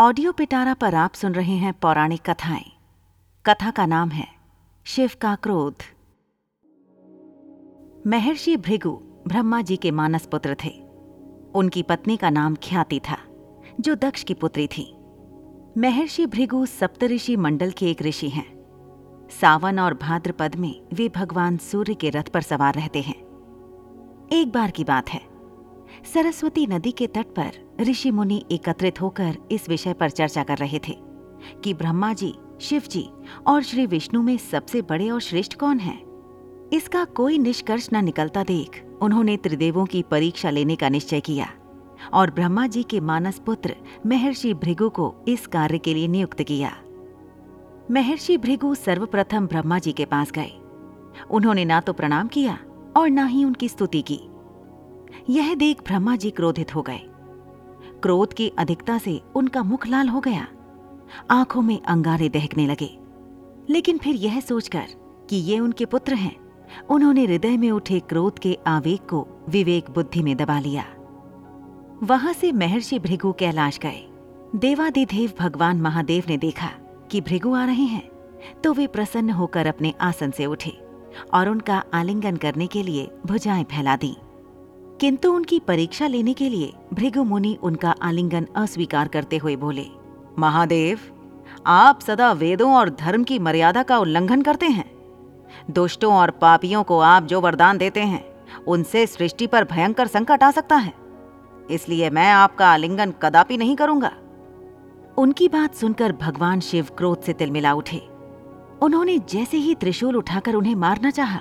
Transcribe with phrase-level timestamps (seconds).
[0.00, 2.72] Audio पिटारा पर आप सुन रहे हैं पौराणिक कथाएँ।
[3.46, 4.28] कथा का नाम है
[4.84, 5.74] शिव का क्रोध।
[8.06, 8.90] महर्षि भृगु
[9.28, 10.68] ब्रह्मा जी के मानस पुत्र थे।
[11.54, 13.18] उनकी पत्नी का नाम ख्याति था,
[13.80, 14.96] जो दक्ष की पुत्री थी।
[15.78, 18.66] महर्षि भृगु सप्तऋषि मंडल के एक ऋषि हैं।
[19.40, 23.22] सावन और भाद्रपद में वे भगवान सूर्य के रथ पर सवार रहते हैं।
[24.32, 25.33] एक बार की बात है
[26.02, 30.78] सरस्वती नदी के तट पर ऋषि मुनि एकत्रित होकर इस विषय पर चर्चा कर रहे
[30.78, 30.96] थे
[31.64, 33.08] कि ब्रह्मा जी शिव जी
[33.46, 35.98] और श्री विष्णु में सबसे बड़े और श्रेष्ठ कौन हैं?
[36.72, 41.48] इसका कोई निष्कर्ष न निकलता देख उन्होंने त्रिदेवों की परीक्षा लेने का निश्चय किया
[42.12, 43.76] और ब्रह्मा जी के मानस पुत्र
[44.06, 46.76] महर्षि भृगु को इस कार्य के लिए नियुक्त किया।
[47.90, 50.52] महर्षि भृगु सर्वप्रथम ब्रह्मा जी के पास गए।
[51.30, 52.58] उन्होंने ना तो प्रणाम किया
[52.96, 54.20] और ना ही उनकी स्तुति की।
[55.30, 57.00] यह देख ब्रह्मा जी क्रोधित हो गए।
[58.02, 60.46] क्रोध की अधिकता से उनका मुख लाल हो गया।
[61.30, 62.98] आँखों में अंगारे दहकने लगे।
[63.70, 64.86] लेकिन फिर यह सोचकर
[65.30, 66.36] कि ये उनके पुत्र हैं,
[66.90, 70.84] उन्होंने हृदय में उठे क्रोध के आवेग को विवेक बुद्धि में दबा लिया।
[72.02, 74.10] वहाँ से महर्षि भृगु कैलाश गए।
[74.56, 76.70] देवादिदेव भगवान महादेव ने देखा
[77.10, 78.08] कि भृगु आ रहे हैं
[78.64, 80.72] तो वे प्रसन्न होकर अपने आसन से उठे
[81.34, 84.16] और उनका आलिंगन करने के लिए भुजाएँ फैला दी।
[85.00, 89.86] किंतु उनकी परीक्षा लेने के लिए भृगु मुनि उनका आलिंगन अस्वीकार करते हुए बोले
[90.38, 91.00] महादेव
[91.66, 94.90] आप सदा वेदों और धर्म की मर्यादा का उल्लंघन करते हैं।
[95.70, 98.24] दुष्टों और पापियों को आप जो वरदान देते हैं
[98.66, 100.92] उनसे सृष्टि पर भयंकर संकट आ सकता है।
[101.70, 104.12] इसलिए मैं आपका आलिंगन कदापि नहीं करूँगा।
[105.18, 108.02] उनकी बात सुनकर भगवान शिव क्रोध से तिलमिला उठे।
[108.82, 111.40] उन्होंने जैसे ही त्रिशूल उठाकर उन्हें मारना चाहा,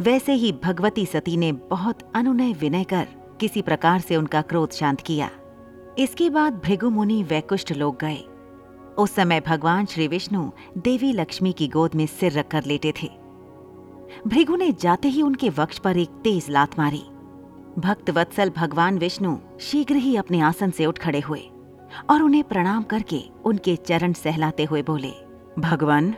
[0.00, 3.06] वैसे ही भगवती सती ने बहुत अनुनय विनय कर
[3.40, 5.30] किसी प्रकार से उनका क्रोध शांत किया।
[5.98, 8.18] इसके बाद भृगु मुनि वैकुष्ठ लोग गए।
[8.98, 13.08] उस समय भगवान श्री विष्णु देवी लक्ष्मी की गोद में सिर रखकर लेटे थे।
[14.26, 17.02] भृगु ने जाते ही उनके वक्ष पर एक तेज लात मारी।
[17.78, 21.40] भक्त वत्सल भगवान विष्णु शीघ्र ही अपने आसन से उठ खड़े हुए
[22.10, 25.12] और उन्हें प्रणाम करके उनके चरण सहलाते हुए बोले,
[25.58, 26.14] भगवान,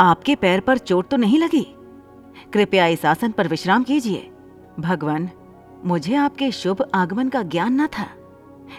[0.00, 1.66] आपके पैर पर चोट तो नहीं लगी?
[2.56, 4.30] कृपया इस आसन पर विश्राम कीजिए।
[4.80, 5.28] भगवान,
[5.84, 8.06] मुझे आपके शुभ आगमन का ज्ञान न था,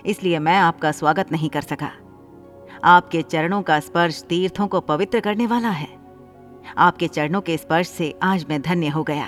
[0.05, 1.91] इसलिए मैं आपका स्वागत नहीं कर सका।
[2.83, 5.87] आपके चरणों का स्पर्श तीर्थों को पवित्र करने वाला है।
[6.77, 9.27] आपके चरणों के स्पर्श से आज मैं धन्य हो गया।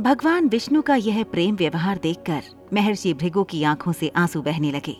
[0.00, 2.42] भगवान विष्णु का यह प्रेम व्यवहार देखकर
[2.72, 4.96] महर्षि भृगु की आँखों से आँसू बहने लगे।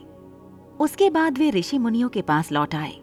[0.81, 2.95] उसके बाद वे ऋषि मुनियों के पास लौट आए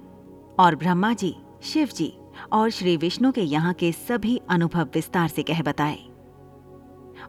[0.59, 2.13] और ब्रह्मा जी, शिव जी
[2.51, 5.97] और श्री विष्णु के यहाँ के सभी अनुभव विस्तार से कह बताए।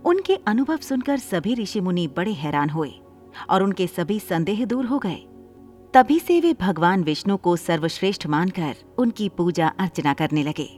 [0.05, 2.93] उनके अनुभव सुनकर सभी ऋषि मुनि बड़े हैरान हुए
[3.51, 5.25] और उनके सभी संदेह दूर हो गए।
[5.95, 10.69] तभी से वे भगवान विष्णु को सर्वश्रेष्ठ मानकर उनकी पूजा अर्चना करने लगे।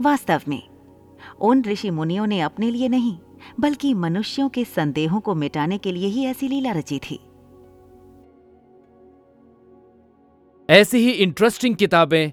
[0.00, 0.62] वास्तव में,
[1.40, 3.18] उन ऋषि मुनियों ने अपने लिए नहीं,
[3.60, 7.20] बल्कि मनुष्यों के संदेहों को मिटाने के लिए ही ऐसी लीला रची थी।
[10.70, 12.32] ऐसी ही इंटरेस्टिंग किताबें